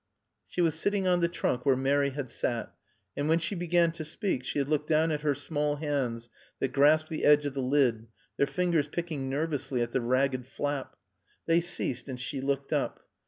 She 0.47 0.61
was 0.61 0.73
sitting 0.73 1.07
on 1.07 1.19
the 1.19 1.27
trunk 1.27 1.63
where 1.63 1.75
Mary 1.75 2.09
had 2.09 2.31
sat, 2.31 2.73
and 3.15 3.29
when 3.29 3.37
she 3.37 3.53
began 3.53 3.91
to 3.91 4.03
speak 4.03 4.43
she 4.43 4.57
had 4.57 4.67
looked 4.67 4.87
down 4.87 5.11
at 5.11 5.21
her 5.21 5.35
small 5.35 5.75
hands 5.75 6.27
that 6.57 6.73
grasped 6.73 7.09
the 7.09 7.23
edge 7.23 7.45
of 7.45 7.53
the 7.53 7.61
lid, 7.61 8.07
their 8.35 8.47
fingers 8.47 8.87
picking 8.87 9.29
nervously 9.29 9.79
at 9.79 9.91
the 9.91 10.01
ragged 10.01 10.47
flap. 10.47 10.95
They 11.45 11.61
ceased 11.61 12.09
and 12.09 12.19
she 12.19 12.41
looked 12.41 12.73
up. 12.73 13.05